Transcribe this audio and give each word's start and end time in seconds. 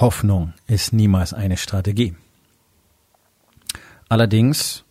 Hoffnung 0.00 0.52
ist 0.68 0.92
niemals 0.92 1.34
eine 1.34 1.56
Strategie. 1.56 2.14
Allerdings 4.08 4.84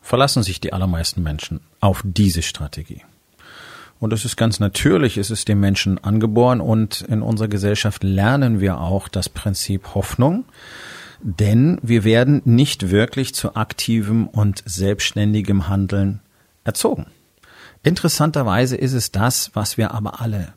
verlassen 0.00 0.42
sich 0.42 0.60
die 0.60 0.72
allermeisten 0.72 1.22
Menschen 1.22 1.60
auf 1.80 2.02
diese 2.04 2.42
Strategie. 2.42 3.02
Und 3.98 4.10
das 4.10 4.24
ist 4.24 4.36
ganz 4.36 4.60
natürlich, 4.60 5.16
es 5.16 5.30
ist 5.30 5.48
dem 5.48 5.60
Menschen 5.60 6.02
angeboren 6.02 6.60
und 6.60 7.02
in 7.02 7.22
unserer 7.22 7.48
Gesellschaft 7.48 8.02
lernen 8.02 8.60
wir 8.60 8.80
auch 8.80 9.08
das 9.08 9.28
Prinzip 9.28 9.94
Hoffnung, 9.94 10.44
denn 11.22 11.78
wir 11.82 12.02
werden 12.04 12.42
nicht 12.44 12.90
wirklich 12.90 13.34
zu 13.34 13.54
aktivem 13.54 14.26
und 14.26 14.62
selbstständigem 14.64 15.68
Handeln 15.68 16.20
erzogen. 16.64 17.06
Interessanterweise 17.84 18.76
ist 18.76 18.92
es 18.92 19.12
das, 19.12 19.50
was 19.54 19.76
wir 19.76 19.92
aber 19.92 20.20
alle 20.20 20.52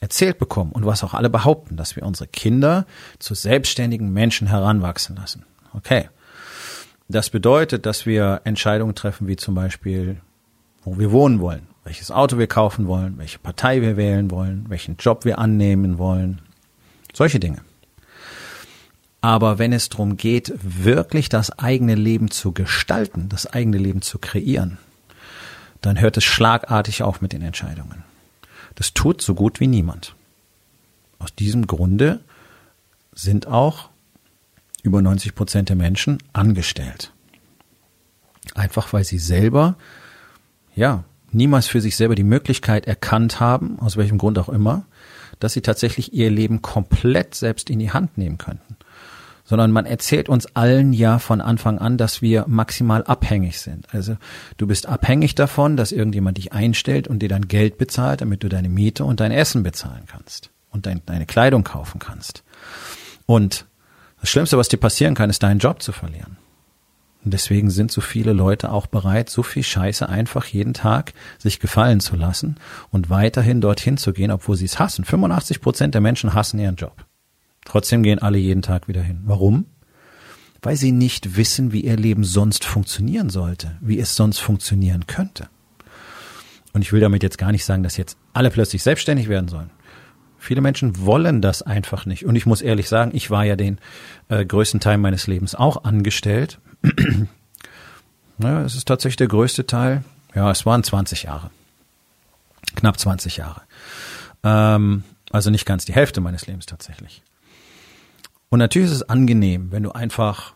erzählt 0.00 0.38
bekommen 0.38 0.72
und 0.72 0.84
was 0.84 1.04
auch 1.04 1.14
alle 1.14 1.30
behaupten, 1.30 1.76
dass 1.76 1.96
wir 1.96 2.04
unsere 2.04 2.28
Kinder 2.28 2.86
zu 3.18 3.34
selbstständigen 3.34 4.12
Menschen 4.12 4.46
heranwachsen 4.46 5.16
lassen. 5.16 5.44
Okay. 5.72 6.08
Das 7.08 7.30
bedeutet, 7.30 7.86
dass 7.86 8.04
wir 8.04 8.40
Entscheidungen 8.44 8.94
treffen, 8.94 9.28
wie 9.28 9.36
zum 9.36 9.54
Beispiel, 9.54 10.20
wo 10.82 10.98
wir 10.98 11.12
wohnen 11.12 11.40
wollen, 11.40 11.68
welches 11.84 12.10
Auto 12.10 12.36
wir 12.36 12.48
kaufen 12.48 12.88
wollen, 12.88 13.16
welche 13.18 13.38
Partei 13.38 13.80
wir 13.80 13.96
wählen 13.96 14.30
wollen, 14.30 14.66
welchen 14.68 14.96
Job 14.96 15.24
wir 15.24 15.38
annehmen 15.38 15.98
wollen. 15.98 16.40
Solche 17.12 17.38
Dinge. 17.38 17.60
Aber 19.20 19.58
wenn 19.58 19.72
es 19.72 19.88
darum 19.88 20.16
geht, 20.16 20.52
wirklich 20.60 21.28
das 21.28 21.56
eigene 21.58 21.94
Leben 21.94 22.30
zu 22.30 22.52
gestalten, 22.52 23.28
das 23.28 23.46
eigene 23.46 23.78
Leben 23.78 24.02
zu 24.02 24.18
kreieren, 24.18 24.78
dann 25.80 26.00
hört 26.00 26.16
es 26.16 26.24
schlagartig 26.24 27.02
auf 27.02 27.20
mit 27.20 27.32
den 27.32 27.42
Entscheidungen. 27.42 28.04
Das 28.76 28.94
tut 28.94 29.20
so 29.20 29.34
gut 29.34 29.58
wie 29.58 29.66
niemand. 29.66 30.14
Aus 31.18 31.34
diesem 31.34 31.66
Grunde 31.66 32.20
sind 33.12 33.48
auch 33.48 33.88
über 34.82 35.02
90 35.02 35.34
Prozent 35.34 35.68
der 35.68 35.76
Menschen 35.76 36.18
angestellt. 36.32 37.12
Einfach 38.54 38.92
weil 38.92 39.02
sie 39.02 39.18
selber, 39.18 39.76
ja, 40.76 41.02
niemals 41.32 41.66
für 41.66 41.80
sich 41.80 41.96
selber 41.96 42.14
die 42.14 42.22
Möglichkeit 42.22 42.86
erkannt 42.86 43.40
haben, 43.40 43.80
aus 43.80 43.96
welchem 43.96 44.18
Grund 44.18 44.38
auch 44.38 44.48
immer, 44.48 44.86
dass 45.40 45.54
sie 45.54 45.62
tatsächlich 45.62 46.12
ihr 46.12 46.30
Leben 46.30 46.62
komplett 46.62 47.34
selbst 47.34 47.68
in 47.70 47.78
die 47.80 47.90
Hand 47.90 48.16
nehmen 48.16 48.38
könnten 48.38 48.75
sondern 49.46 49.70
man 49.70 49.86
erzählt 49.86 50.28
uns 50.28 50.54
allen 50.54 50.92
ja 50.92 51.18
von 51.18 51.40
Anfang 51.40 51.78
an, 51.78 51.96
dass 51.96 52.20
wir 52.20 52.44
maximal 52.48 53.04
abhängig 53.04 53.60
sind. 53.60 53.86
Also 53.94 54.16
du 54.58 54.66
bist 54.66 54.86
abhängig 54.86 55.34
davon, 55.34 55.76
dass 55.76 55.92
irgendjemand 55.92 56.36
dich 56.36 56.52
einstellt 56.52 57.08
und 57.08 57.20
dir 57.20 57.28
dann 57.28 57.48
Geld 57.48 57.78
bezahlt, 57.78 58.20
damit 58.20 58.42
du 58.42 58.48
deine 58.48 58.68
Miete 58.68 59.04
und 59.04 59.20
dein 59.20 59.32
Essen 59.32 59.62
bezahlen 59.62 60.04
kannst 60.06 60.50
und 60.70 60.84
dein, 60.84 61.00
deine 61.06 61.26
Kleidung 61.26 61.64
kaufen 61.64 62.00
kannst. 62.00 62.42
Und 63.24 63.66
das 64.20 64.30
Schlimmste, 64.30 64.58
was 64.58 64.68
dir 64.68 64.78
passieren 64.78 65.14
kann, 65.14 65.30
ist 65.30 65.42
deinen 65.42 65.60
Job 65.60 65.82
zu 65.82 65.92
verlieren. 65.92 66.36
Und 67.24 67.32
deswegen 67.32 67.70
sind 67.70 67.90
so 67.90 68.00
viele 68.00 68.32
Leute 68.32 68.70
auch 68.70 68.86
bereit, 68.86 69.30
so 69.30 69.42
viel 69.42 69.64
Scheiße 69.64 70.08
einfach 70.08 70.46
jeden 70.46 70.74
Tag 70.74 71.12
sich 71.38 71.58
gefallen 71.58 72.00
zu 72.00 72.14
lassen 72.14 72.56
und 72.90 73.10
weiterhin 73.10 73.60
dorthin 73.60 73.96
zu 73.96 74.12
gehen, 74.12 74.30
obwohl 74.30 74.56
sie 74.56 74.64
es 74.64 74.78
hassen. 74.78 75.04
85 75.04 75.60
Prozent 75.60 75.94
der 75.94 76.00
Menschen 76.00 76.34
hassen 76.34 76.60
ihren 76.60 76.76
Job. 76.76 77.05
Trotzdem 77.66 78.02
gehen 78.02 78.20
alle 78.20 78.38
jeden 78.38 78.62
Tag 78.62 78.88
wieder 78.88 79.02
hin. 79.02 79.20
Warum? 79.24 79.66
Weil 80.62 80.76
sie 80.76 80.92
nicht 80.92 81.36
wissen, 81.36 81.72
wie 81.72 81.82
ihr 81.82 81.96
Leben 81.96 82.24
sonst 82.24 82.64
funktionieren 82.64 83.28
sollte, 83.28 83.76
wie 83.80 83.98
es 83.98 84.16
sonst 84.16 84.38
funktionieren 84.38 85.06
könnte. 85.06 85.48
Und 86.72 86.82
ich 86.82 86.92
will 86.92 87.00
damit 87.00 87.22
jetzt 87.22 87.38
gar 87.38 87.52
nicht 87.52 87.64
sagen, 87.64 87.82
dass 87.82 87.96
jetzt 87.96 88.16
alle 88.32 88.50
plötzlich 88.50 88.82
selbstständig 88.82 89.28
werden 89.28 89.48
sollen. 89.48 89.70
Viele 90.38 90.60
Menschen 90.60 91.04
wollen 91.04 91.42
das 91.42 91.62
einfach 91.62 92.06
nicht. 92.06 92.24
Und 92.24 92.36
ich 92.36 92.46
muss 92.46 92.62
ehrlich 92.62 92.88
sagen, 92.88 93.10
ich 93.14 93.30
war 93.30 93.44
ja 93.44 93.56
den 93.56 93.78
äh, 94.28 94.44
größten 94.44 94.78
Teil 94.80 94.98
meines 94.98 95.26
Lebens 95.26 95.54
auch 95.54 95.84
angestellt. 95.84 96.60
ja, 98.38 98.62
es 98.62 98.76
ist 98.76 98.86
tatsächlich 98.86 99.16
der 99.16 99.28
größte 99.28 99.66
Teil. 99.66 100.04
Ja, 100.34 100.50
es 100.50 100.64
waren 100.64 100.84
20 100.84 101.24
Jahre. 101.24 101.50
Knapp 102.76 103.00
20 103.00 103.38
Jahre. 103.38 103.62
Ähm, 104.44 105.02
also 105.32 105.50
nicht 105.50 105.66
ganz 105.66 105.84
die 105.84 105.94
Hälfte 105.94 106.20
meines 106.20 106.46
Lebens 106.46 106.66
tatsächlich. 106.66 107.22
Und 108.48 108.58
natürlich 108.58 108.90
ist 108.90 108.96
es 108.96 109.08
angenehm, 109.08 109.72
wenn 109.72 109.82
du 109.82 109.92
einfach 109.92 110.54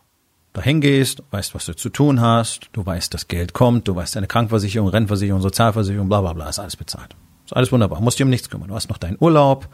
dahin 0.52 0.80
gehst, 0.80 1.22
weißt, 1.30 1.54
was 1.54 1.66
du 1.66 1.74
zu 1.74 1.88
tun 1.90 2.20
hast, 2.20 2.70
du 2.72 2.84
weißt, 2.84 3.12
dass 3.14 3.28
Geld 3.28 3.52
kommt, 3.52 3.88
du 3.88 3.94
weißt, 3.94 4.16
deine 4.16 4.26
Krankenversicherung, 4.26 4.88
Rentenversicherung, 4.88 5.40
Sozialversicherung, 5.40 6.08
bla 6.08 6.20
bla 6.20 6.32
bla, 6.32 6.48
ist 6.48 6.58
alles 6.58 6.76
bezahlt. 6.76 7.14
Ist 7.44 7.56
alles 7.56 7.72
wunderbar, 7.72 8.00
musst 8.00 8.18
dir 8.18 8.24
um 8.24 8.30
nichts 8.30 8.48
kümmern. 8.48 8.68
Du 8.68 8.74
hast 8.74 8.88
noch 8.88 8.98
deinen 8.98 9.16
Urlaub, 9.18 9.68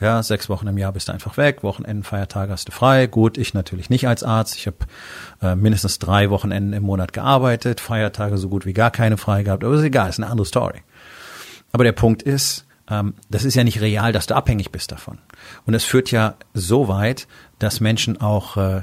ja, 0.00 0.22
sechs 0.22 0.48
Wochen 0.48 0.66
im 0.66 0.78
Jahr 0.78 0.92
bist 0.92 1.08
du 1.08 1.12
einfach 1.12 1.36
weg, 1.36 1.62
Wochenenden, 1.62 2.04
Feiertage 2.04 2.52
hast 2.52 2.68
du 2.68 2.72
frei. 2.72 3.06
Gut, 3.06 3.38
ich 3.38 3.54
natürlich 3.54 3.90
nicht 3.90 4.06
als 4.06 4.22
Arzt. 4.22 4.56
Ich 4.56 4.66
habe 4.66 4.76
äh, 5.42 5.56
mindestens 5.56 5.98
drei 5.98 6.30
Wochenenden 6.30 6.72
im 6.72 6.82
Monat 6.82 7.12
gearbeitet, 7.12 7.80
Feiertage 7.80 8.36
so 8.36 8.48
gut 8.48 8.66
wie 8.66 8.74
gar 8.74 8.90
keine 8.90 9.16
frei 9.16 9.42
gehabt, 9.42 9.64
aber 9.64 9.74
ist 9.74 9.82
egal, 9.82 10.10
ist 10.10 10.18
eine 10.18 10.30
andere 10.30 10.46
Story. 10.46 10.82
Aber 11.72 11.84
der 11.84 11.92
Punkt 11.92 12.22
ist, 12.22 12.66
ähm, 12.88 13.14
das 13.30 13.44
ist 13.44 13.54
ja 13.54 13.64
nicht 13.64 13.80
real, 13.80 14.12
dass 14.12 14.26
du 14.26 14.36
abhängig 14.36 14.70
bist 14.70 14.92
davon. 14.92 15.18
Und 15.64 15.74
es 15.74 15.84
führt 15.84 16.10
ja 16.10 16.34
so 16.54 16.88
weit, 16.88 17.26
dass 17.58 17.80
Menschen 17.80 18.20
auch 18.20 18.56
äh, 18.56 18.82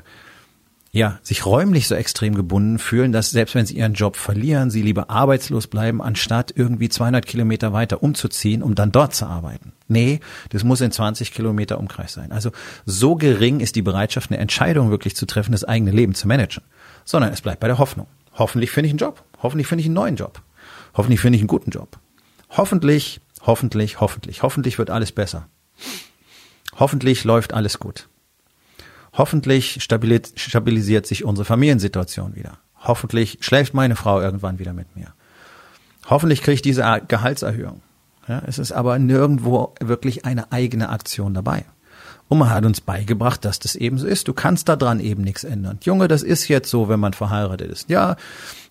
ja, 0.96 1.18
sich 1.24 1.48
räumlich 1.48 1.88
so 1.88 1.96
extrem 1.96 2.36
gebunden 2.36 2.78
fühlen, 2.78 3.12
dass 3.12 3.32
selbst 3.32 3.56
wenn 3.56 3.66
sie 3.66 3.78
ihren 3.78 3.96
Job 3.96 4.16
verlieren, 4.16 4.70
sie 4.70 4.84
lieber 4.84 5.10
arbeitslos 5.10 5.66
bleiben, 5.66 6.04
anstatt 6.04 6.54
irgendwie 6.56 6.88
200 6.88 7.26
Kilometer 7.26 7.74
weiter 7.74 8.04
umzuziehen, 8.04 8.62
um 8.62 8.76
dann 8.76 8.92
dort 8.92 9.16
zu 9.16 9.26
arbeiten. 9.26 9.74
Nee, 9.88 10.20
das 10.50 10.64
muss 10.64 10.82
in 10.82 10.92
20 10.92 11.34
Kilometer 11.34 11.80
Umkreis 11.80 12.14
sein. 12.14 12.32
Also 12.32 12.52
so 12.86 13.16
gering 13.16 13.60
ist 13.60 13.76
die 13.76 13.82
Bereitschaft, 13.82 14.30
eine 14.30 14.40
Entscheidung 14.40 14.92
wirklich 14.92 15.16
zu 15.16 15.26
treffen, 15.26 15.52
das 15.52 15.64
eigene 15.64 15.90
Leben 15.90 16.14
zu 16.14 16.28
managen. 16.28 16.64
Sondern 17.06 17.34
es 17.34 17.42
bleibt 17.42 17.60
bei 17.60 17.68
der 17.68 17.80
Hoffnung. 17.80 18.06
Hoffentlich 18.36 18.70
finde 18.70 18.86
ich 18.86 18.92
einen 18.92 19.00
Job. 19.00 19.24
Hoffentlich 19.42 19.66
finde 19.66 19.82
ich 19.82 19.88
einen 19.88 19.96
neuen 19.96 20.16
Job. 20.16 20.44
Hoffentlich 20.94 21.22
finde 21.22 21.38
ich 21.38 21.42
einen 21.42 21.48
guten 21.48 21.72
Job. 21.72 21.98
Hoffentlich, 22.52 23.20
hoffentlich, 23.42 24.00
hoffentlich. 24.00 24.44
Hoffentlich 24.44 24.78
wird 24.78 24.92
alles 24.92 25.12
besser. 25.12 25.48
Hoffentlich 26.78 27.24
läuft 27.24 27.54
alles 27.54 27.80
gut. 27.80 28.08
Hoffentlich 29.14 29.82
stabilisiert 29.82 31.06
sich 31.06 31.24
unsere 31.24 31.46
Familiensituation 31.46 32.36
wieder. 32.36 32.58
Hoffentlich 32.82 33.38
schläft 33.42 33.74
meine 33.74 33.96
Frau 33.96 34.20
irgendwann 34.20 34.60
wieder 34.60 34.74
mit 34.74 34.96
mir. 34.96 35.14
Hoffentlich 36.10 36.42
kriege 36.42 36.56
ich 36.56 36.62
diese 36.62 36.84
Gehaltserhöhung. 37.08 37.82
Ja, 38.28 38.42
es 38.48 38.58
ist 38.58 38.72
aber 38.72 39.00
nirgendwo 39.00 39.76
wirklich 39.82 40.26
eine 40.26 40.52
eigene 40.52 40.90
Aktion 40.90 41.34
dabei. 41.34 41.66
Und 42.34 42.40
man 42.40 42.50
hat 42.50 42.66
uns 42.66 42.82
beigebracht, 42.82 43.46
dass 43.46 43.60
das 43.60 43.76
eben 43.76 44.00
so 44.00 44.08
ist. 44.08 44.28
Du 44.28 44.34
kannst 44.34 44.68
daran 44.68 45.00
eben 45.00 45.22
nichts 45.22 45.44
ändern. 45.44 45.78
Junge, 45.84 46.08
das 46.08 46.24
ist 46.24 46.48
jetzt 46.48 46.68
so, 46.68 46.90
wenn 46.90 47.00
man 47.00 47.14
verheiratet 47.14 47.72
ist. 47.72 47.92
Ja, 47.92 48.16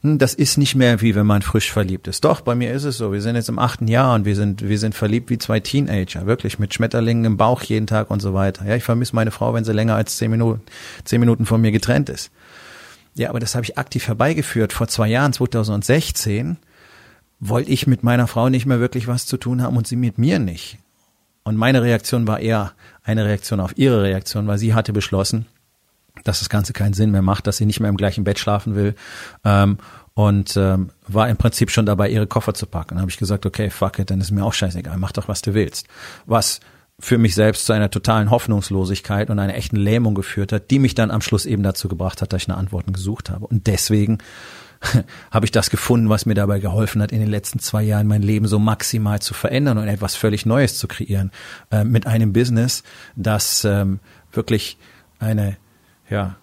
hm, 0.01 0.19
das 0.19 0.35
ist 0.35 0.59
nicht 0.59 0.75
mehr 0.75 1.01
wie 1.01 1.15
wenn 1.15 1.27
man 1.27 1.43
frisch 1.43 1.71
verliebt 1.71 2.09
ist. 2.09 2.25
Doch, 2.25 2.41
bei 2.41 2.57
mir 2.57 2.73
ist 2.73 2.83
es 2.83 2.97
so. 2.97 3.13
Wir 3.13 3.21
sind 3.21 3.37
jetzt 3.37 3.49
im 3.49 3.61
achten 3.61 3.87
Jahr 3.87 4.17
und 4.17 4.25
wir 4.25 4.35
sind, 4.35 4.69
wir 4.69 4.81
sind 4.81 4.97
verliebt 4.97 5.31
wie 5.31 5.39
zwei 5.39 5.61
Teenager. 5.61 6.27
Wirklich 6.27 6.59
mit 6.59 6.75
Schmetterlingen 6.75 7.25
im 7.25 7.37
Bauch 7.37 7.63
jeden 7.63 7.87
Tag 7.87 8.11
und 8.11 8.19
so 8.19 8.35
weiter. 8.35 8.67
Ja, 8.67 8.75
ich 8.75 8.83
vermisse 8.83 9.15
meine 9.15 9.31
Frau, 9.31 9.55
wenn 9.55 9.63
sie 9.63 9.73
länger 9.73 9.95
als 9.95 10.17
zehn 10.17 10.33
Minuten, 10.33 10.63
zehn 11.05 11.21
Minuten 11.21 11.47
von 11.47 11.61
mir 11.61 11.71
getrennt 11.71 12.09
ist. 12.09 12.33
Ja, 13.15 13.29
aber 13.29 13.39
das 13.39 13.55
habe 13.55 13.63
ich 13.63 13.79
aktiv 13.79 14.09
herbeigeführt. 14.09 14.73
Vor 14.73 14.89
zwei 14.89 15.07
Jahren, 15.07 15.33
2016, 15.33 16.57
wollte 17.39 17.71
ich 17.71 17.87
mit 17.87 18.03
meiner 18.03 18.27
Frau 18.27 18.49
nicht 18.49 18.67
mehr 18.67 18.81
wirklich 18.81 19.07
was 19.07 19.27
zu 19.27 19.37
tun 19.37 19.63
haben 19.63 19.77
und 19.77 19.87
sie 19.87 19.95
mit 19.95 20.19
mir 20.19 20.41
nicht. 20.41 20.79
Und 21.45 21.57
meine 21.57 21.83
Reaktion 21.83 22.27
war 22.27 22.41
eher 22.41 22.73
eine 23.03 23.25
Reaktion 23.25 23.61
auf 23.61 23.77
ihre 23.77 24.03
Reaktion, 24.03 24.47
weil 24.47 24.59
sie 24.59 24.75
hatte 24.75 24.93
beschlossen, 24.93 25.47
dass 26.25 26.39
das 26.39 26.49
Ganze 26.49 26.73
keinen 26.73 26.93
Sinn 26.93 27.11
mehr 27.11 27.23
macht, 27.23 27.47
dass 27.47 27.57
sie 27.57 27.67
nicht 27.67 27.81
mehr 27.81 27.89
im 27.89 27.97
gleichen 27.97 28.25
Bett 28.25 28.39
schlafen 28.39 28.75
will 28.77 28.95
ähm, 29.45 29.79
und 30.15 30.57
ähm, 30.57 30.91
war 31.09 31.29
im 31.29 31.37
Prinzip 31.37 31.71
schon 31.71 31.87
dabei, 31.87 32.11
ihre 32.11 32.27
Koffer 32.27 32.55
zu 32.55 32.67
packen. 32.67 32.91
Dann 32.91 33.01
habe 33.01 33.11
ich 33.11 33.17
gesagt, 33.17 33.47
okay, 33.47 33.71
fuck 33.71 33.99
it, 33.99 34.11
dann 34.11 34.21
ist 34.21 34.31
mir 34.31 34.45
auch 34.45 34.53
scheißegal, 34.53 34.99
mach 34.99 35.13
doch, 35.13 35.29
was 35.29 35.43
du 35.43 35.55
willst. 35.55 35.89
Was 36.27 36.61
für 37.01 37.19
mich 37.19 37.35
selbst 37.35 37.67
zu 37.67 37.73
einer 37.73 37.91
totalen 37.91 38.31
Hoffnungslosigkeit 38.31 39.31
und 39.31 39.39
einer 39.39 39.57
echten 39.57 39.77
Lähmung 39.77 40.15
geführt 40.15 40.53
hat, 40.53 40.71
die 40.71 40.79
mich 40.79 40.95
dann 40.95 41.11
am 41.11 41.23
Schluss 41.23 41.47
eben 41.47 41.63
dazu 41.63 41.89
gebracht 41.89 42.23
hat, 42.23 42.33
dass 42.33 42.43
ich 42.43 42.49
eine 42.49 42.59
Antworten 42.59 42.93
gesucht 42.93 43.31
habe. 43.31 43.47
Und 43.47 43.67
deswegen 43.67 44.19
habe 45.31 45.45
ich 45.45 45.51
das 45.51 45.71
gefunden, 45.71 46.09
was 46.09 46.27
mir 46.27 46.35
dabei 46.35 46.59
geholfen 46.59 47.03
hat, 47.03 47.13
in 47.13 47.21
den 47.21 47.31
letzten 47.31 47.59
zwei 47.59 47.83
Jahren 47.83 48.07
mein 48.07 48.23
Leben 48.23 48.47
so 48.47 48.59
maximal 48.59 49.21
zu 49.21 49.35
verändern 49.35 49.79
und 49.79 49.89
etwas 49.89 50.17
völlig 50.17 50.47
Neues 50.47 50.79
zu 50.79 50.89
kreieren. 50.89 51.31
Äh, 51.71 51.85
mit 51.85 52.07
einem 52.07 52.33
Business, 52.33 52.83
das 53.17 53.65
ähm, 53.65 54.01
wirklich 54.33 54.79
eine 55.19 55.57
ja, 56.11 56.37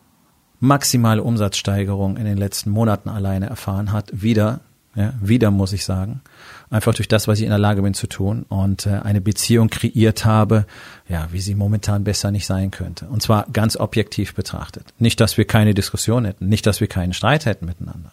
maximale 0.60 1.24
Umsatzsteigerung 1.24 2.18
in 2.18 2.26
den 2.26 2.38
letzten 2.38 2.70
Monaten 2.70 3.10
alleine 3.10 3.48
erfahren 3.48 3.92
hat. 3.92 4.10
Wieder, 4.14 4.62
ja, 4.96 5.14
wieder 5.22 5.52
muss 5.52 5.74
ich 5.74 5.86
sagen. 5.86 6.22
Einfach 6.70 6.94
durch 6.94 7.08
das, 7.08 7.28
was 7.28 7.40
ich 7.40 7.46
in 7.46 7.50
der 7.50 7.60
Lage 7.60 7.82
bin 7.82 7.94
zu 7.94 8.08
tun 8.08 8.46
und 8.48 8.86
äh, 8.86 9.00
eine 9.04 9.22
Beziehung 9.22 9.70
kreiert 9.70 10.26
habe, 10.26 10.66
ja, 11.08 11.28
wie 11.32 11.42
sie 11.42 11.56
momentan 11.56 12.04
besser 12.04 12.32
nicht 12.32 12.46
sein 12.46 12.72
könnte. 12.72 13.08
Und 13.08 13.22
zwar 13.22 13.48
ganz 13.52 13.76
objektiv 13.76 14.36
betrachtet. 14.36 14.94
Nicht, 15.00 15.20
dass 15.20 15.38
wir 15.38 15.46
keine 15.46 15.74
Diskussion 15.74 16.26
hätten, 16.26 16.48
nicht, 16.48 16.66
dass 16.66 16.80
wir 16.80 16.88
keinen 16.88 17.14
Streit 17.14 17.46
hätten 17.46 17.66
miteinander. 17.66 18.12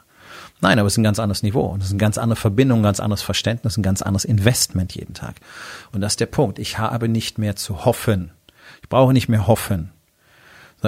Nein, 0.61 0.79
aber 0.79 0.87
es 0.87 0.95
ist 0.95 0.99
ein 0.99 1.05
ganz 1.05 1.19
anderes 1.19 1.43
Niveau 1.43 1.67
und 1.67 1.81
es 1.81 1.87
ist 1.87 1.93
eine 1.93 2.01
ganz 2.01 2.17
andere 2.19 2.41
Verbindung, 2.41 2.81
ein 2.81 2.85
ganz 2.85 3.01
anderes 3.01 3.23
Verständnis, 3.23 3.77
ein 3.77 3.83
ganz 3.83 4.01
anderes 4.01 4.25
Investment 4.25 4.95
jeden 4.95 5.15
Tag. 5.15 5.37
Und 5.93 6.01
das 6.01 6.15
ist 6.15 6.21
der 6.21 6.27
Punkt. 6.27 6.59
Ich 6.59 6.79
habe 6.79 7.09
nicht 7.09 7.39
mehr 7.39 7.57
zu 7.57 7.85
hoffen. 7.85 8.31
Ich 8.83 8.89
brauche 8.89 9.13
nicht 9.13 9.29
mehr 9.29 9.47
hoffen. 9.47 9.91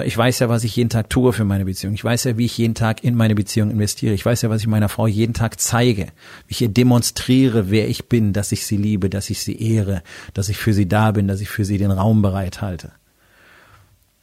Ich 0.05 0.17
weiß 0.17 0.39
ja, 0.39 0.49
was 0.49 0.65
ich 0.65 0.77
jeden 0.77 0.91
Tag 0.91 1.11
tue 1.11 1.33
für 1.33 1.45
meine 1.45 1.65
Beziehung. 1.65 1.95
Ich 1.95 2.05
weiß 2.05 2.25
ja, 2.25 2.39
wie 2.39 2.45
ich 2.45 2.57
jeden 2.57 2.75
Tag 2.75 3.03
in 3.03 3.15
meine 3.15 3.35
Beziehung 3.35 3.71
investiere. 3.71 4.15
Ich 4.15 4.25
weiß 4.25 4.43
ja, 4.43 4.51
was 4.51 4.61
ich 4.61 4.67
meiner 4.69 4.89
Frau 4.89 5.07
jeden 5.07 5.35
Tag 5.35 5.59
zeige. 5.61 6.07
Wie 6.47 6.53
ich 6.53 6.63
ihr 6.63 6.69
demonstriere, 6.69 7.71
wer 7.71 7.89
ich 7.89 8.09
bin, 8.09 8.33
dass 8.33 8.53
ich 8.53 8.65
sie 8.67 8.77
liebe, 8.77 9.11
dass 9.11 9.31
ich 9.31 9.41
sie 9.41 9.61
ehre, 9.61 10.03
dass 10.35 10.51
ich 10.51 10.57
für 10.57 10.73
sie 10.73 10.87
da 10.87 11.11
bin, 11.11 11.27
dass 11.27 11.41
ich 11.41 11.49
für 11.49 11.65
sie 11.65 11.79
den 11.79 11.91
Raum 11.91 12.23
bereithalte. 12.23 12.93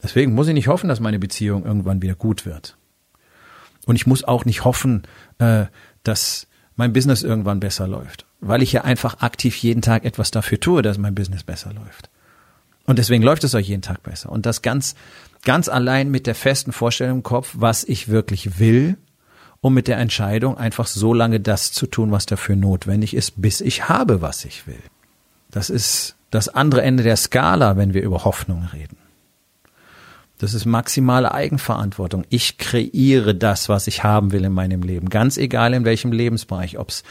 Deswegen 0.02 0.34
muss 0.34 0.48
ich 0.48 0.54
nicht 0.54 0.68
hoffen, 0.68 0.88
dass 0.88 1.00
meine 1.00 1.20
Beziehung 1.20 1.66
irgendwann 1.66 2.02
wieder 2.02 2.16
gut 2.16 2.46
wird. 2.46 2.78
Und 3.86 3.96
ich 3.96 4.08
muss 4.08 4.24
auch 4.24 4.46
nicht 4.46 4.64
hoffen, 4.64 5.04
äh, 5.40 5.66
dass 6.04 6.48
mein 6.76 6.94
Business 6.94 7.24
irgendwann 7.24 7.60
besser 7.60 7.88
läuft, 7.88 8.26
weil 8.42 8.62
ich 8.62 8.74
ja 8.74 8.84
einfach 8.84 9.22
aktiv 9.22 9.56
jeden 9.58 9.82
Tag 9.82 10.06
etwas 10.06 10.32
dafür 10.32 10.60
tue, 10.60 10.82
dass 10.82 10.98
mein 10.98 11.16
Business 11.16 11.44
besser 11.44 11.74
läuft. 11.74 12.10
Und 12.86 13.00
deswegen 13.00 13.24
läuft 13.24 13.44
es 13.44 13.56
euch 13.56 13.68
jeden 13.68 13.82
Tag 13.82 14.04
besser. 14.04 14.32
Und 14.32 14.46
das 14.46 14.62
ganz, 14.62 14.96
ganz 15.44 15.70
allein 15.70 16.12
mit 16.12 16.28
der 16.28 16.36
festen 16.36 16.72
Vorstellung 16.72 17.18
im 17.18 17.24
Kopf, 17.24 17.56
was 17.58 17.84
ich 17.84 18.10
wirklich 18.10 18.60
will, 18.60 18.98
um 19.62 19.74
mit 19.74 19.88
der 19.88 19.98
Entscheidung 19.98 20.58
einfach 20.58 20.86
so 20.86 21.14
lange 21.14 21.40
das 21.40 21.72
zu 21.72 21.88
tun, 21.88 22.12
was 22.12 22.28
dafür 22.28 22.56
notwendig 22.56 23.16
ist, 23.16 23.42
bis 23.42 23.62
ich 23.62 23.90
habe, 23.90 24.22
was 24.22 24.46
ich 24.46 24.68
will. 24.68 24.82
Das 25.50 25.70
ist 25.70 26.16
das 26.30 26.50
andere 26.50 26.84
Ende 26.84 27.02
der 27.02 27.16
Skala, 27.16 27.78
wenn 27.78 27.94
wir 27.94 28.04
über 28.04 28.26
Hoffnung 28.26 28.66
reden. 28.72 28.98
Das 30.38 30.54
ist 30.54 30.66
maximale 30.66 31.34
Eigenverantwortung. 31.34 32.26
Ich 32.30 32.58
kreiere 32.58 33.34
das, 33.34 33.70
was 33.70 33.88
ich 33.88 34.04
haben 34.04 34.32
will 34.32 34.44
in 34.44 34.52
meinem 34.52 34.82
Leben. 34.82 35.10
Ganz 35.10 35.38
egal 35.38 35.74
in 35.74 35.86
welchem 35.86 36.12
Lebensbereich, 36.12 36.78
ob 36.78 36.90
es 36.90 37.04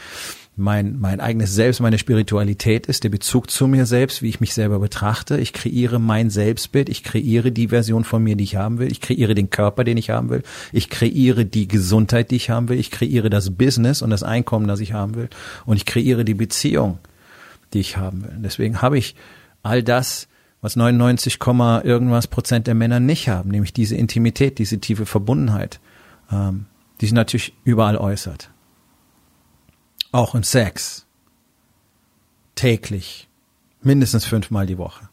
mein, 0.57 0.99
mein 0.99 1.19
eigenes 1.19 1.53
Selbst, 1.53 1.81
meine 1.81 1.97
Spiritualität 1.97 2.85
ist, 2.85 3.03
der 3.03 3.09
Bezug 3.09 3.51
zu 3.51 3.67
mir 3.67 3.85
selbst, 3.85 4.21
wie 4.21 4.29
ich 4.29 4.39
mich 4.39 4.53
selber 4.53 4.79
betrachte. 4.79 5.37
Ich 5.37 5.53
kreiere 5.53 5.99
mein 5.99 6.29
Selbstbild, 6.29 6.87
ich 6.87 7.03
kreiere 7.03 7.51
die 7.51 7.69
Version 7.69 8.03
von 8.03 8.23
mir, 8.23 8.35
die 8.35 8.45
ich 8.45 8.55
haben 8.55 8.77
will. 8.77 8.91
Ich 8.91 9.01
kreiere 9.01 9.35
den 9.35 9.49
Körper, 9.49 9.83
den 9.83 9.97
ich 9.97 10.11
haben 10.11 10.29
will. 10.29 10.43
Ich 10.71 10.89
kreiere 10.89 11.45
die 11.45 11.67
Gesundheit, 11.67 12.31
die 12.31 12.37
ich 12.37 12.49
haben 12.49 12.69
will. 12.69 12.79
Ich 12.79 12.91
kreiere 12.91 13.29
das 13.29 13.51
Business 13.51 14.01
und 14.01 14.11
das 14.11 14.23
Einkommen, 14.23 14.67
das 14.67 14.79
ich 14.79 14.93
haben 14.93 15.15
will. 15.15 15.29
Und 15.65 15.77
ich 15.77 15.85
kreiere 15.85 16.23
die 16.23 16.35
Beziehung, 16.35 16.99
die 17.73 17.79
ich 17.79 17.97
haben 17.97 18.23
will. 18.23 18.37
Deswegen 18.37 18.81
habe 18.81 18.97
ich 18.97 19.15
all 19.61 19.83
das, 19.83 20.27
was 20.65 20.75
99, 20.75 21.37
irgendwas 21.83 22.25
Prozent 22.25 22.65
der 22.65 22.73
Männer 22.73 22.99
nicht 22.99 23.29
haben, 23.29 23.51
nämlich 23.51 23.71
diese 23.71 23.95
Intimität, 23.95 24.57
diese 24.57 24.79
tiefe 24.79 25.05
Verbundenheit, 25.05 25.79
ähm, 26.31 26.65
die 26.99 27.05
sich 27.05 27.13
natürlich 27.13 27.53
überall 27.65 27.97
äußert. 27.97 28.49
Auch 30.11 30.33
im 30.33 30.41
Sex. 30.41 31.05
Täglich. 32.55 33.29
Mindestens 33.83 34.25
fünfmal 34.25 34.65
die 34.65 34.79
Woche. 34.79 35.07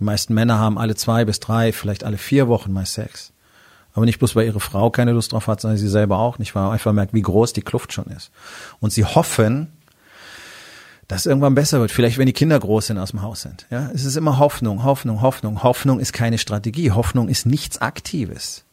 Die 0.00 0.04
meisten 0.04 0.34
Männer 0.34 0.58
haben 0.58 0.78
alle 0.78 0.96
zwei 0.96 1.24
bis 1.24 1.38
drei, 1.38 1.72
vielleicht 1.72 2.02
alle 2.02 2.18
vier 2.18 2.48
Wochen 2.48 2.72
mal 2.72 2.84
Sex. 2.84 3.32
Aber 3.92 4.04
nicht 4.04 4.18
bloß, 4.18 4.34
weil 4.34 4.46
ihre 4.46 4.58
Frau 4.58 4.90
keine 4.90 5.12
Lust 5.12 5.30
drauf 5.30 5.46
hat, 5.46 5.60
sondern 5.60 5.78
sie 5.78 5.88
selber 5.88 6.18
auch 6.18 6.40
nicht, 6.40 6.56
weil 6.56 6.64
man 6.64 6.72
einfach 6.72 6.92
merkt, 6.92 7.14
wie 7.14 7.22
groß 7.22 7.52
die 7.52 7.62
Kluft 7.62 7.92
schon 7.92 8.06
ist. 8.06 8.32
Und 8.80 8.92
sie 8.92 9.04
hoffen, 9.04 9.68
dass 11.08 11.26
irgendwann 11.26 11.54
besser 11.54 11.80
wird. 11.80 11.90
Vielleicht, 11.90 12.18
wenn 12.18 12.26
die 12.26 12.32
Kinder 12.32 12.60
groß 12.60 12.88
sind, 12.88 12.98
aus 12.98 13.10
dem 13.10 13.22
Haus 13.22 13.40
sind. 13.40 13.66
Ja, 13.70 13.90
es 13.94 14.04
ist 14.04 14.16
immer 14.16 14.38
Hoffnung, 14.38 14.84
Hoffnung, 14.84 15.22
Hoffnung. 15.22 15.62
Hoffnung 15.62 15.98
ist 15.98 16.12
keine 16.12 16.38
Strategie. 16.38 16.92
Hoffnung 16.92 17.28
ist 17.28 17.46
nichts 17.46 17.78
Aktives 17.78 18.64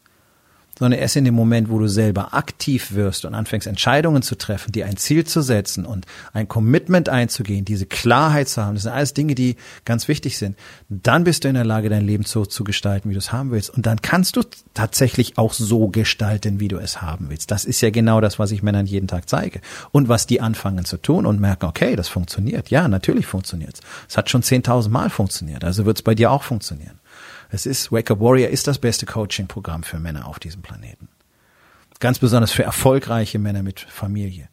sondern 0.78 1.00
erst 1.00 1.16
in 1.16 1.26
dem 1.26 1.34
Moment, 1.34 1.70
wo 1.70 1.80
du 1.80 1.88
selber 1.88 2.34
aktiv 2.34 2.94
wirst 2.94 3.26
und 3.26 3.34
anfängst 3.34 3.68
Entscheidungen 3.68 4.22
zu 4.22 4.36
treffen, 4.36 4.72
dir 4.72 4.86
ein 4.86 4.98
Ziel 4.98 5.26
zu 5.26 5.42
setzen 5.42 5.86
und 5.86 6.06
ein 6.34 6.48
Commitment 6.48 7.10
einzugehen, 7.10 7.66
diese 7.66 7.86
Klarheit 7.86 8.50
zu 8.50 8.62
haben, 8.62 8.76
das 8.76 8.84
sind 8.84 8.92
alles 8.92 9.14
Dinge, 9.14 9.36
die 9.36 9.56
ganz 9.86 10.08
wichtig 10.08 10.38
sind, 10.38 10.58
dann 10.90 11.24
bist 11.24 11.44
du 11.44 11.48
in 11.48 11.56
der 11.56 11.66
Lage, 11.66 11.90
dein 11.90 12.06
Leben 12.06 12.24
so 12.24 12.46
zu 12.46 12.64
gestalten, 12.64 13.10
wie 13.10 13.14
du 13.14 13.20
es 13.20 13.32
haben 13.32 13.52
willst. 13.52 13.70
Und 13.70 13.86
dann 13.86 14.02
kannst 14.02 14.36
du 14.36 14.42
tatsächlich 14.74 15.38
auch 15.38 15.54
so 15.54 15.88
gestalten, 15.88 16.60
wie 16.60 16.68
du 16.68 16.78
es 16.78 17.02
haben 17.02 17.30
willst. 17.30 17.52
Das 17.52 17.66
ist 17.66 17.82
ja 17.82 17.90
genau 17.90 18.22
das, 18.22 18.40
was 18.40 18.52
ich 18.52 18.64
Männern 18.64 18.86
jeden 18.86 19.08
Tag 19.08 19.30
zeige. 19.30 19.62
Und 19.92 20.10
was 20.10 20.28
die 20.28 20.42
anfangen 20.42 20.86
zu 20.86 20.98
tun 20.98 21.26
und 21.26 21.40
merken, 21.40 21.66
okay, 21.66 21.96
das 21.96 22.10
funktioniert. 22.10 22.70
Ja, 22.70 22.88
natürlich 22.88 23.26
funktioniert 23.26 23.76
es. 23.76 23.82
Es 24.10 24.18
hat 24.18 24.30
schon 24.30 24.44
10.000 24.44 24.90
Mal 24.90 25.10
funktioniert, 25.10 25.64
also 25.64 25.86
wird 25.86 25.98
es 25.98 26.04
bei 26.04 26.16
dir 26.16 26.32
auch 26.32 26.44
funktionieren. 26.44 27.00
Es 27.50 27.66
ist, 27.66 27.92
Wake 27.92 28.12
Up 28.12 28.20
Warrior 28.20 28.50
ist 28.50 28.68
das 28.68 28.80
beste 28.80 29.06
Coaching-Programm 29.06 29.84
für 29.84 30.00
Männer 30.00 30.28
auf 30.28 30.40
diesem 30.40 30.62
Planeten. 30.62 31.10
Ganz 32.00 32.20
besonders 32.20 32.52
für 32.52 32.64
erfolgreiche 32.64 33.40
Männer 33.40 33.64
mit 33.64 33.80
Familie, 33.80 34.50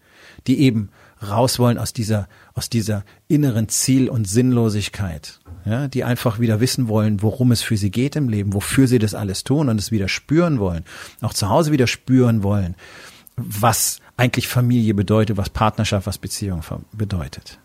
die 0.47 0.61
eben 0.61 0.91
raus 1.23 1.59
wollen 1.59 1.79
aus 1.79 1.93
dieser, 1.93 2.29
aus 2.55 2.69
dieser 2.69 3.05
inneren 3.29 3.69
Ziel- 3.69 4.09
und 4.09 4.29
Sinnlosigkeit, 4.29 5.41
ja, 5.65 5.89
die 5.89 6.05
einfach 6.05 6.39
wieder 6.39 6.61
wissen 6.61 6.89
wollen, 6.89 7.23
worum 7.23 7.53
es 7.53 7.63
für 7.63 7.77
sie 7.77 7.91
geht 7.91 8.17
im 8.17 8.29
Leben, 8.29 8.53
wofür 8.53 8.87
sie 8.87 8.99
das 8.99 9.15
alles 9.15 9.45
tun 9.45 9.69
und 9.69 9.79
es 9.79 9.93
wieder 9.93 10.09
spüren 10.09 10.59
wollen, 10.59 10.85
auch 11.21 11.35
zu 11.35 11.49
Hause 11.49 11.73
wieder 11.73 11.87
spüren 11.87 12.43
wollen, 12.43 12.77
was 13.37 14.01
eigentlich 14.17 14.49
Familie 14.49 14.95
bedeutet, 14.95 15.37
was 15.37 15.51
Partnerschaft, 15.51 16.07
was 16.07 16.19
Beziehung 16.19 16.63
bedeutet. 16.93 17.59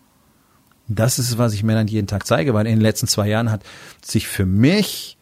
Das 0.88 1.18
ist 1.18 1.30
es, 1.30 1.38
was 1.38 1.52
ich 1.52 1.62
Männern 1.62 1.86
jeden 1.86 2.06
Tag 2.06 2.26
zeige, 2.26 2.54
weil 2.54 2.66
in 2.66 2.76
den 2.76 2.80
letzten 2.80 3.06
zwei 3.06 3.28
Jahren 3.28 3.50
hat 3.50 3.62
sich 4.02 4.26
für 4.26 4.46
mich 4.46 5.17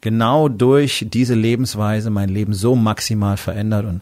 genau 0.00 0.48
durch 0.48 1.06
diese 1.10 1.34
Lebensweise 1.34 2.10
mein 2.10 2.28
Leben 2.28 2.54
so 2.54 2.74
maximal 2.76 3.36
verändert 3.36 3.86
und 3.86 4.00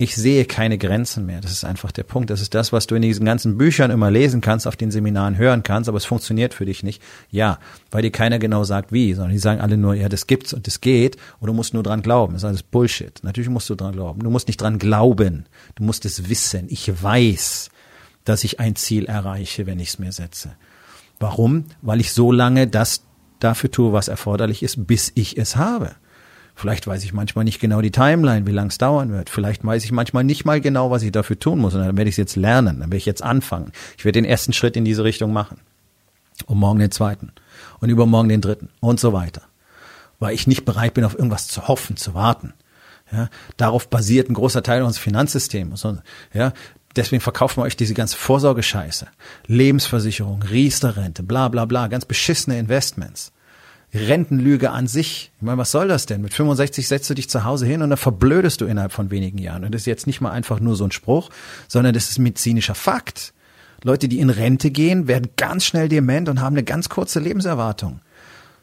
ich 0.00 0.14
sehe 0.14 0.44
keine 0.44 0.78
Grenzen 0.78 1.26
mehr. 1.26 1.40
Das 1.40 1.50
ist 1.50 1.64
einfach 1.64 1.90
der 1.90 2.04
Punkt. 2.04 2.30
Das 2.30 2.40
ist 2.40 2.54
das, 2.54 2.72
was 2.72 2.86
du 2.86 2.94
in 2.94 3.02
diesen 3.02 3.26
ganzen 3.26 3.58
Büchern 3.58 3.90
immer 3.90 4.12
lesen 4.12 4.40
kannst, 4.40 4.68
auf 4.68 4.76
den 4.76 4.92
Seminaren 4.92 5.36
hören 5.36 5.64
kannst, 5.64 5.88
aber 5.88 5.98
es 5.98 6.04
funktioniert 6.04 6.54
für 6.54 6.64
dich 6.64 6.84
nicht. 6.84 7.02
Ja, 7.32 7.58
weil 7.90 8.02
dir 8.02 8.12
keiner 8.12 8.38
genau 8.38 8.62
sagt, 8.62 8.92
wie, 8.92 9.12
sondern 9.14 9.32
die 9.32 9.40
sagen 9.40 9.60
alle 9.60 9.76
nur, 9.76 9.94
ja, 9.94 10.08
das 10.08 10.28
gibt's 10.28 10.52
und 10.52 10.68
das 10.68 10.80
geht 10.80 11.16
und 11.40 11.48
du 11.48 11.52
musst 11.52 11.74
nur 11.74 11.82
dran 11.82 12.02
glauben. 12.02 12.34
Das 12.34 12.42
ist 12.42 12.48
alles 12.48 12.62
Bullshit. 12.62 13.18
Natürlich 13.24 13.50
musst 13.50 13.68
du 13.70 13.74
dran 13.74 13.92
glauben. 13.92 14.22
Du 14.22 14.30
musst 14.30 14.46
nicht 14.46 14.60
dran 14.60 14.78
glauben. 14.78 15.46
Du 15.74 15.82
musst 15.82 16.04
es 16.04 16.28
wissen. 16.28 16.66
Ich 16.68 17.02
weiß, 17.02 17.68
dass 18.24 18.44
ich 18.44 18.60
ein 18.60 18.76
Ziel 18.76 19.06
erreiche, 19.06 19.66
wenn 19.66 19.80
ich 19.80 19.88
es 19.88 19.98
mir 19.98 20.12
setze. 20.12 20.52
Warum? 21.18 21.64
Weil 21.82 22.00
ich 22.00 22.12
so 22.12 22.30
lange 22.30 22.68
das 22.68 23.02
dafür 23.40 23.70
tue, 23.70 23.92
was 23.92 24.08
erforderlich 24.08 24.62
ist, 24.62 24.86
bis 24.86 25.12
ich 25.14 25.38
es 25.38 25.56
habe. 25.56 25.92
Vielleicht 26.54 26.88
weiß 26.88 27.04
ich 27.04 27.12
manchmal 27.12 27.44
nicht 27.44 27.60
genau 27.60 27.80
die 27.80 27.92
Timeline, 27.92 28.44
wie 28.46 28.52
lang 28.52 28.66
es 28.66 28.78
dauern 28.78 29.12
wird. 29.12 29.30
Vielleicht 29.30 29.64
weiß 29.64 29.84
ich 29.84 29.92
manchmal 29.92 30.24
nicht 30.24 30.44
mal 30.44 30.60
genau, 30.60 30.90
was 30.90 31.04
ich 31.04 31.12
dafür 31.12 31.38
tun 31.38 31.60
muss. 31.60 31.74
Und 31.74 31.82
dann 31.82 31.96
werde 31.96 32.08
ich 32.08 32.14
es 32.14 32.18
jetzt 32.18 32.34
lernen, 32.34 32.80
dann 32.80 32.88
werde 32.88 32.96
ich 32.96 33.06
jetzt 33.06 33.22
anfangen. 33.22 33.70
Ich 33.96 34.04
werde 34.04 34.20
den 34.20 34.24
ersten 34.24 34.52
Schritt 34.52 34.76
in 34.76 34.84
diese 34.84 35.04
Richtung 35.04 35.32
machen. 35.32 35.60
Und 36.46 36.58
morgen 36.58 36.80
den 36.80 36.90
zweiten. 36.90 37.32
Und 37.78 37.90
übermorgen 37.90 38.28
den 38.28 38.40
dritten. 38.40 38.70
Und 38.80 38.98
so 38.98 39.12
weiter. 39.12 39.42
Weil 40.18 40.34
ich 40.34 40.48
nicht 40.48 40.64
bereit 40.64 40.94
bin, 40.94 41.04
auf 41.04 41.14
irgendwas 41.14 41.46
zu 41.46 41.68
hoffen, 41.68 41.96
zu 41.96 42.14
warten. 42.14 42.54
Ja, 43.12 43.28
darauf 43.56 43.88
basiert 43.88 44.28
ein 44.28 44.34
großer 44.34 44.62
Teil 44.62 44.82
unseres 44.82 44.98
Finanzsystems. 44.98 45.86
Ja, 46.34 46.52
deswegen 46.96 47.20
verkaufen 47.20 47.60
wir 47.60 47.64
euch 47.64 47.76
diese 47.76 47.94
ganze 47.94 48.16
Vorsorgescheiße. 48.16 49.06
Lebensversicherung, 49.46 50.42
Riester-Rente, 50.42 51.22
bla 51.22 51.48
bla 51.48 51.64
bla, 51.64 51.88
ganz 51.88 52.04
beschissene 52.04 52.58
Investments. 52.58 53.32
Rentenlüge 53.94 54.70
an 54.70 54.86
sich. 54.86 55.32
Ich 55.36 55.42
meine, 55.42 55.56
was 55.56 55.70
soll 55.70 55.88
das 55.88 56.04
denn? 56.04 56.20
Mit 56.20 56.34
65 56.34 56.86
setzt 56.86 57.08
du 57.08 57.14
dich 57.14 57.30
zu 57.30 57.44
Hause 57.44 57.66
hin 57.66 57.80
und 57.80 57.90
dann 57.90 57.96
verblödest 57.96 58.60
du 58.60 58.66
innerhalb 58.66 58.92
von 58.92 59.10
wenigen 59.10 59.38
Jahren. 59.38 59.64
Und 59.64 59.74
das 59.74 59.82
ist 59.82 59.86
jetzt 59.86 60.06
nicht 60.06 60.20
mal 60.20 60.30
einfach 60.30 60.60
nur 60.60 60.76
so 60.76 60.84
ein 60.84 60.92
Spruch, 60.92 61.30
sondern 61.68 61.94
das 61.94 62.10
ist 62.10 62.18
medizinischer 62.18 62.74
Fakt. 62.74 63.32
Leute, 63.82 64.08
die 64.08 64.18
in 64.18 64.30
Rente 64.30 64.70
gehen, 64.70 65.08
werden 65.08 65.30
ganz 65.36 65.64
schnell 65.64 65.88
dement 65.88 66.28
und 66.28 66.40
haben 66.40 66.54
eine 66.54 66.64
ganz 66.64 66.88
kurze 66.88 67.20
Lebenserwartung. 67.20 68.00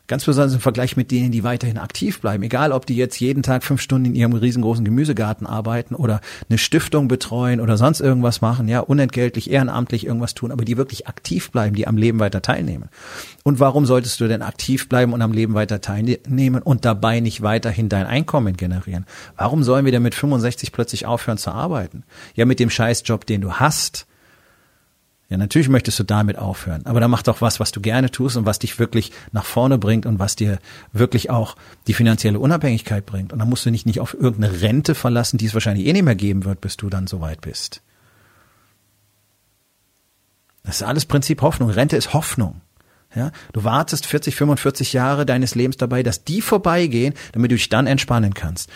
Ganz 0.07 0.23
besonders 0.23 0.53
im 0.53 0.59
Vergleich 0.59 0.95
mit 0.95 1.09
denen, 1.09 1.31
die 1.31 1.43
weiterhin 1.43 1.79
aktiv 1.79 2.21
bleiben. 2.21 2.43
Egal, 2.43 2.71
ob 2.71 2.85
die 2.85 2.95
jetzt 2.95 3.19
jeden 3.19 3.41
Tag 3.41 3.63
fünf 3.63 3.81
Stunden 3.81 4.05
in 4.05 4.15
ihrem 4.15 4.33
riesengroßen 4.33 4.85
Gemüsegarten 4.85 5.47
arbeiten 5.47 5.95
oder 5.95 6.21
eine 6.47 6.59
Stiftung 6.59 7.07
betreuen 7.07 7.59
oder 7.59 7.75
sonst 7.75 8.01
irgendwas 8.01 8.39
machen, 8.39 8.67
ja, 8.67 8.81
unentgeltlich, 8.81 9.49
ehrenamtlich 9.49 10.05
irgendwas 10.05 10.35
tun, 10.35 10.51
aber 10.51 10.63
die 10.63 10.77
wirklich 10.77 11.07
aktiv 11.07 11.49
bleiben, 11.49 11.75
die 11.75 11.87
am 11.87 11.97
Leben 11.97 12.19
weiter 12.19 12.43
teilnehmen. 12.43 12.89
Und 13.43 13.59
warum 13.59 13.87
solltest 13.87 14.19
du 14.19 14.27
denn 14.27 14.43
aktiv 14.43 14.89
bleiben 14.89 15.11
und 15.11 15.23
am 15.23 15.33
Leben 15.33 15.55
weiter 15.55 15.81
teilnehmen 15.81 16.61
und 16.61 16.85
dabei 16.85 17.19
nicht 17.19 17.41
weiterhin 17.41 17.89
dein 17.89 18.05
Einkommen 18.05 18.57
generieren? 18.57 19.07
Warum 19.37 19.63
sollen 19.63 19.85
wir 19.85 19.91
denn 19.91 20.03
mit 20.03 20.13
65 20.13 20.71
plötzlich 20.71 21.07
aufhören 21.07 21.39
zu 21.39 21.49
arbeiten? 21.49 22.03
Ja, 22.35 22.45
mit 22.45 22.59
dem 22.59 22.69
Scheißjob, 22.69 23.25
den 23.25 23.41
du 23.41 23.53
hast, 23.53 24.05
Ja, 25.27 25.37
natürlich 25.37 25.69
möchtest 25.69 25.97
du 25.97 26.03
damit 26.03 26.37
aufhören, 26.37 26.85
aber 26.85 26.99
dann 26.99 27.09
mach 27.09 27.23
doch 27.23 27.41
was, 27.41 27.59
was 27.59 27.71
du 27.71 27.81
gerne 27.81 28.11
tust 28.11 28.37
und 28.37 28.45
was 28.45 28.59
dich 28.59 28.77
wirklich 28.77 29.11
nach 29.31 29.45
vorne 29.45 29.79
bringt 29.79 30.05
und 30.05 30.19
was 30.19 30.35
dir 30.35 30.59
wirklich 30.93 31.31
auch 31.31 31.55
die 31.87 31.95
finanzielle 31.95 32.39
Unabhängigkeit 32.39 33.07
bringt. 33.07 33.33
Und 33.33 33.39
dann 33.39 33.49
musst 33.49 33.65
du 33.65 33.71
dich 33.71 33.87
nicht 33.87 33.99
auf 33.99 34.13
irgendeine 34.13 34.61
Rente 34.61 34.93
verlassen, 34.93 35.39
die 35.39 35.47
es 35.47 35.55
wahrscheinlich 35.55 35.87
eh 35.87 35.93
nicht 35.93 36.03
mehr 36.03 36.15
geben 36.15 36.45
wird, 36.45 36.61
bis 36.61 36.77
du 36.77 36.89
dann 36.89 37.07
soweit 37.07 37.41
bist. 37.41 37.81
Das 40.63 40.77
ist 40.77 40.83
alles 40.83 41.05
Prinzip 41.05 41.41
Hoffnung. 41.41 41.71
Rente 41.71 41.97
ist 41.97 42.13
Hoffnung. 42.13 42.61
Ja, 43.15 43.31
du 43.53 43.63
wartest 43.63 44.05
40, 44.05 44.35
45 44.35 44.93
Jahre 44.93 45.25
deines 45.25 45.55
Lebens 45.55 45.77
dabei, 45.77 46.03
dass 46.03 46.23
die 46.23 46.41
vorbeigehen, 46.41 47.13
damit 47.31 47.49
du 47.49 47.55
dich 47.55 47.69
dann 47.69 47.87
entspannen 47.87 48.33
kannst. 48.33 48.69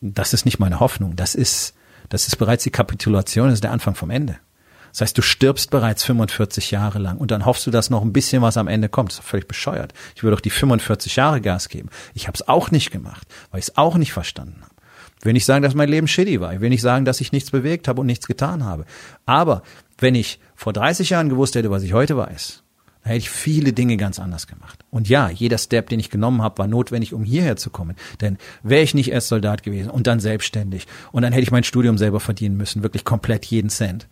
Das 0.00 0.32
ist 0.34 0.44
nicht 0.44 0.58
meine 0.58 0.80
Hoffnung. 0.80 1.14
Das 1.14 1.34
ist, 1.34 1.74
das 2.08 2.26
ist 2.26 2.36
bereits 2.36 2.64
die 2.64 2.70
Kapitulation, 2.70 3.46
das 3.46 3.54
ist 3.54 3.64
der 3.64 3.70
Anfang 3.70 3.94
vom 3.94 4.10
Ende. 4.10 4.38
Das 4.94 5.00
heißt, 5.00 5.18
du 5.18 5.22
stirbst 5.22 5.70
bereits 5.70 6.04
45 6.04 6.70
Jahre 6.70 7.00
lang 7.00 7.16
und 7.16 7.32
dann 7.32 7.44
hoffst 7.44 7.66
du, 7.66 7.72
dass 7.72 7.90
noch 7.90 8.02
ein 8.02 8.12
bisschen 8.12 8.42
was 8.42 8.56
am 8.56 8.68
Ende 8.68 8.88
kommt. 8.88 9.10
Das 9.10 9.18
ist 9.18 9.26
völlig 9.26 9.48
bescheuert. 9.48 9.92
Ich 10.14 10.22
würde 10.22 10.36
doch 10.36 10.40
die 10.40 10.50
45 10.50 11.16
Jahre 11.16 11.40
Gas 11.40 11.68
geben. 11.68 11.88
Ich 12.14 12.28
habe 12.28 12.36
es 12.36 12.46
auch 12.46 12.70
nicht 12.70 12.92
gemacht, 12.92 13.26
weil 13.50 13.58
ich 13.58 13.66
es 13.66 13.76
auch 13.76 13.96
nicht 13.96 14.12
verstanden 14.12 14.60
habe. 14.62 14.72
Ich 15.18 15.24
will 15.24 15.32
nicht 15.32 15.46
sagen, 15.46 15.64
dass 15.64 15.74
mein 15.74 15.88
Leben 15.88 16.06
shitty 16.06 16.40
war. 16.40 16.54
Ich 16.54 16.60
will 16.60 16.68
nicht 16.68 16.80
sagen, 16.80 17.04
dass 17.04 17.20
ich 17.20 17.32
nichts 17.32 17.50
bewegt 17.50 17.88
habe 17.88 18.00
und 18.00 18.06
nichts 18.06 18.28
getan 18.28 18.64
habe. 18.64 18.84
Aber 19.26 19.64
wenn 19.98 20.14
ich 20.14 20.38
vor 20.54 20.72
30 20.72 21.10
Jahren 21.10 21.28
gewusst 21.28 21.56
hätte, 21.56 21.72
was 21.72 21.82
ich 21.82 21.92
heute 21.92 22.16
weiß, 22.16 22.62
dann 23.02 23.10
hätte 23.10 23.18
ich 23.18 23.30
viele 23.30 23.72
Dinge 23.72 23.96
ganz 23.96 24.20
anders 24.20 24.46
gemacht. 24.46 24.84
Und 24.90 25.08
ja, 25.08 25.28
jeder 25.28 25.58
Step, 25.58 25.88
den 25.88 25.98
ich 25.98 26.08
genommen 26.10 26.40
habe, 26.40 26.58
war 26.58 26.68
notwendig, 26.68 27.12
um 27.14 27.24
hierher 27.24 27.56
zu 27.56 27.70
kommen. 27.70 27.96
Denn 28.20 28.38
wäre 28.62 28.82
ich 28.82 28.94
nicht 28.94 29.10
erst 29.10 29.26
Soldat 29.26 29.64
gewesen 29.64 29.90
und 29.90 30.06
dann 30.06 30.20
selbstständig 30.20 30.86
und 31.10 31.22
dann 31.22 31.32
hätte 31.32 31.42
ich 31.42 31.50
mein 31.50 31.64
Studium 31.64 31.98
selber 31.98 32.20
verdienen 32.20 32.56
müssen, 32.56 32.84
wirklich 32.84 33.04
komplett 33.04 33.44
jeden 33.44 33.70
Cent. 33.70 34.06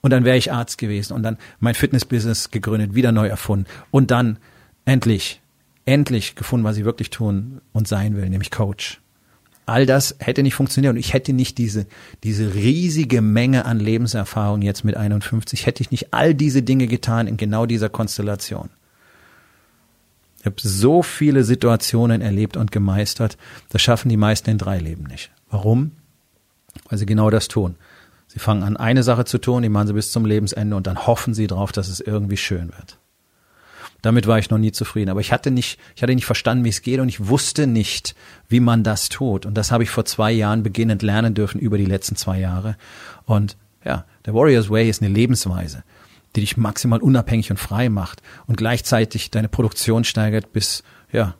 Und 0.00 0.10
dann 0.10 0.24
wäre 0.24 0.36
ich 0.36 0.52
Arzt 0.52 0.78
gewesen 0.78 1.14
und 1.14 1.22
dann 1.22 1.38
mein 1.58 1.74
Fitnessbusiness 1.74 2.50
gegründet, 2.50 2.94
wieder 2.94 3.12
neu 3.12 3.26
erfunden 3.26 3.66
und 3.90 4.10
dann 4.10 4.38
endlich, 4.84 5.40
endlich 5.84 6.34
gefunden, 6.36 6.64
was 6.64 6.76
ich 6.76 6.84
wirklich 6.84 7.10
tun 7.10 7.60
und 7.72 7.88
sein 7.88 8.16
will, 8.16 8.28
nämlich 8.28 8.50
Coach 8.50 9.00
all 9.66 9.84
das 9.84 10.14
hätte 10.20 10.42
nicht 10.44 10.54
funktioniert 10.54 10.94
und 10.94 10.98
ich 10.98 11.12
hätte 11.12 11.32
nicht 11.32 11.58
diese, 11.58 11.86
diese 12.22 12.54
riesige 12.54 13.20
Menge 13.20 13.66
an 13.66 13.80
Lebenserfahrung 13.80 14.62
jetzt 14.62 14.84
mit 14.84 14.96
51, 14.96 15.66
hätte 15.66 15.82
ich 15.82 15.90
nicht 15.90 16.14
all 16.14 16.34
diese 16.34 16.62
Dinge 16.62 16.86
getan 16.86 17.26
in 17.26 17.36
genau 17.36 17.66
dieser 17.66 17.88
Konstellation. 17.88 18.70
Ich 20.38 20.46
habe 20.46 20.56
so 20.58 21.02
viele 21.02 21.42
Situationen 21.42 22.20
erlebt 22.22 22.56
und 22.56 22.70
gemeistert, 22.70 23.36
das 23.70 23.82
schaffen 23.82 24.08
die 24.08 24.16
meisten 24.16 24.50
in 24.50 24.58
drei 24.58 24.78
Leben 24.78 25.04
nicht. 25.04 25.32
Warum? 25.50 25.90
Weil 26.88 26.98
sie 26.98 27.06
genau 27.06 27.30
das 27.30 27.48
tun. 27.48 27.74
Sie 28.36 28.40
fangen 28.40 28.64
an, 28.64 28.76
eine 28.76 29.02
Sache 29.02 29.24
zu 29.24 29.38
tun, 29.38 29.62
die 29.62 29.70
machen 29.70 29.86
sie 29.86 29.94
bis 29.94 30.12
zum 30.12 30.26
Lebensende 30.26 30.76
und 30.76 30.86
dann 30.86 31.06
hoffen 31.06 31.32
sie 31.32 31.46
drauf, 31.46 31.72
dass 31.72 31.88
es 31.88 32.00
irgendwie 32.00 32.36
schön 32.36 32.70
wird. 32.76 32.98
Damit 34.02 34.26
war 34.26 34.38
ich 34.38 34.50
noch 34.50 34.58
nie 34.58 34.72
zufrieden. 34.72 35.08
Aber 35.08 35.20
ich 35.20 35.32
hatte 35.32 35.50
nicht, 35.50 35.80
ich 35.94 36.02
hatte 36.02 36.14
nicht 36.14 36.26
verstanden, 36.26 36.62
wie 36.62 36.68
es 36.68 36.82
geht 36.82 37.00
und 37.00 37.08
ich 37.08 37.28
wusste 37.28 37.66
nicht, 37.66 38.14
wie 38.46 38.60
man 38.60 38.82
das 38.82 39.08
tut. 39.08 39.46
Und 39.46 39.54
das 39.54 39.72
habe 39.72 39.84
ich 39.84 39.88
vor 39.88 40.04
zwei 40.04 40.32
Jahren 40.32 40.62
beginnend 40.62 41.00
lernen 41.00 41.32
dürfen 41.32 41.58
über 41.58 41.78
die 41.78 41.86
letzten 41.86 42.14
zwei 42.14 42.38
Jahre. 42.38 42.76
Und 43.24 43.56
ja, 43.86 44.04
der 44.26 44.34
Warriors 44.34 44.68
Way 44.68 44.90
ist 44.90 45.00
eine 45.00 45.14
Lebensweise, 45.14 45.82
die 46.34 46.40
dich 46.40 46.58
maximal 46.58 47.00
unabhängig 47.00 47.50
und 47.50 47.56
frei 47.56 47.88
macht 47.88 48.20
und 48.46 48.58
gleichzeitig 48.58 49.30
deine 49.30 49.48
Produktion 49.48 50.04
steigert 50.04 50.52
bis, 50.52 50.82
ja, 51.10 51.36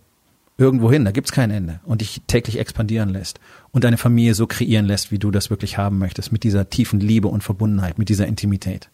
irgendwo 0.58 0.90
hin, 0.90 1.04
da 1.04 1.10
gibt's 1.10 1.32
kein 1.32 1.50
Ende 1.50 1.80
und 1.84 2.00
dich 2.00 2.22
täglich 2.26 2.58
expandieren 2.58 3.10
lässt 3.10 3.40
und 3.72 3.84
deine 3.84 3.98
Familie 3.98 4.34
so 4.34 4.46
kreieren 4.46 4.86
lässt, 4.86 5.10
wie 5.10 5.18
du 5.18 5.30
das 5.30 5.50
wirklich 5.50 5.76
haben 5.76 5.98
möchtest, 5.98 6.32
mit 6.32 6.44
dieser 6.44 6.70
tiefen 6.70 7.00
Liebe 7.00 7.28
und 7.28 7.44
Verbundenheit, 7.44 7.98
mit 7.98 8.08
dieser 8.08 8.26
Intimität. 8.26 8.88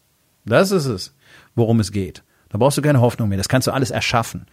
Das 0.44 0.72
ist 0.72 0.86
es, 0.86 1.14
worum 1.54 1.80
es 1.80 1.92
geht. 1.92 2.24
Da 2.48 2.58
brauchst 2.58 2.78
du 2.78 2.82
keine 2.82 3.00
Hoffnung 3.00 3.28
mehr. 3.28 3.38
Das 3.38 3.48
kannst 3.48 3.68
du 3.68 3.72
alles 3.72 3.90
erschaffen. 3.90 4.46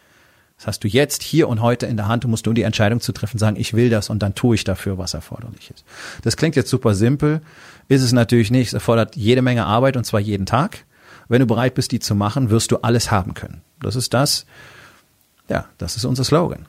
Das 0.57 0.67
hast 0.67 0.83
du 0.83 0.87
jetzt, 0.87 1.23
hier 1.23 1.47
und 1.47 1.61
heute 1.61 1.85
in 1.85 1.97
der 1.97 2.07
Hand. 2.07 2.25
Du 2.25 2.27
musst 2.27 2.45
nur 2.45 2.53
die 2.53 2.63
Entscheidung 2.63 2.99
zu 2.99 3.11
treffen, 3.11 3.37
sagen, 3.37 3.55
ich 3.57 3.73
will 3.73 3.89
das 3.89 4.09
und 4.09 4.19
dann 4.21 4.35
tue 4.35 4.55
ich 4.55 4.63
dafür, 4.63 4.97
was 4.97 5.13
erforderlich 5.13 5.71
ist. 5.71 5.85
Das 6.21 6.37
klingt 6.37 6.55
jetzt 6.55 6.69
super 6.69 6.93
simpel, 6.93 7.41
ist 7.87 8.03
es 8.03 8.11
natürlich 8.11 8.51
nicht. 8.51 8.67
Es 8.67 8.73
erfordert 8.73 9.15
jede 9.15 9.41
Menge 9.41 9.65
Arbeit 9.65 9.97
und 9.97 10.03
zwar 10.03 10.19
jeden 10.19 10.45
Tag. 10.45 10.85
Wenn 11.29 11.39
du 11.39 11.47
bereit 11.47 11.75
bist, 11.75 11.91
die 11.91 11.99
zu 11.99 12.13
machen, 12.13 12.49
wirst 12.49 12.71
du 12.71 12.77
alles 12.77 13.09
haben 13.09 13.33
können. 13.33 13.61
Das 13.81 13.95
ist 13.95 14.13
das, 14.13 14.45
ja, 15.47 15.65
das 15.77 15.95
ist 15.95 16.05
unser 16.05 16.23
Slogan. 16.23 16.67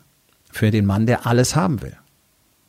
Für 0.50 0.70
den 0.70 0.86
Mann, 0.86 1.06
der 1.06 1.26
alles 1.26 1.56
haben 1.56 1.82
will. 1.82 1.96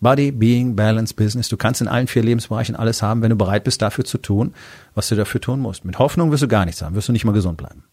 Body, 0.01 0.31
Being, 0.31 0.75
Balance, 0.75 1.13
Business. 1.13 1.47
Du 1.47 1.57
kannst 1.57 1.79
in 1.79 1.87
allen 1.87 2.07
vier 2.07 2.23
Lebensbereichen 2.23 2.75
alles 2.75 3.03
haben, 3.03 3.21
wenn 3.21 3.29
du 3.29 3.35
bereit 3.35 3.63
bist, 3.63 3.81
dafür 3.81 4.03
zu 4.03 4.17
tun, 4.17 4.53
was 4.95 5.07
du 5.09 5.15
dafür 5.15 5.39
tun 5.41 5.59
musst. 5.59 5.85
Mit 5.85 5.99
Hoffnung 5.99 6.31
wirst 6.31 6.43
du 6.43 6.47
gar 6.47 6.65
nichts 6.65 6.81
haben, 6.81 6.95
wirst 6.95 7.07
du 7.07 7.11
nicht 7.11 7.25
mal 7.25 7.33
gesund 7.33 7.57
bleiben. 7.57 7.83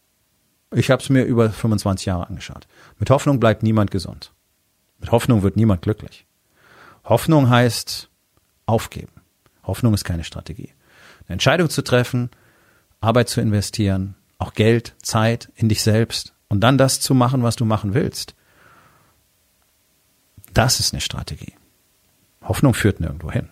Ich 0.75 0.91
habe 0.91 1.03
es 1.03 1.09
mir 1.11 1.25
über 1.25 1.51
25 1.51 2.07
Jahre 2.07 2.29
angeschaut. 2.29 2.67
Mit 2.99 3.11
Hoffnung 3.11 3.41
bleibt 3.41 3.63
niemand 3.63 3.91
gesund. 3.91 4.33
Mit 4.99 5.13
Hoffnung 5.13 5.43
wird 5.43 5.57
niemand 5.57 5.83
glücklich. 5.83 6.27
Hoffnung 7.05 7.49
heißt 7.49 8.09
aufgeben. 8.67 9.13
Hoffnung 9.65 9.95
ist 9.95 10.05
keine 10.05 10.25
Strategie. 10.25 10.73
Eine 11.27 11.35
Entscheidung 11.35 11.69
zu 11.71 11.83
treffen, 11.83 12.31
Arbeit 13.01 13.29
zu 13.29 13.41
investieren, 13.41 14.15
auch 14.39 14.55
Geld, 14.55 14.95
Zeit 15.03 15.51
in 15.57 15.69
dich 15.69 15.83
selbst 15.83 16.35
und 16.49 16.61
dann 16.61 16.79
das 16.79 17.01
zu 17.01 17.15
machen, 17.15 17.43
was 17.43 17.57
du 17.57 17.65
machen 17.65 17.95
willst. 17.95 18.35
Das 20.55 20.81
ist 20.81 20.93
eine 20.93 21.01
Strategie. 21.01 21.55
Hoffnung 22.43 22.75
führt 22.75 23.01
nirgendwo 23.01 23.31
hin. 23.31 23.49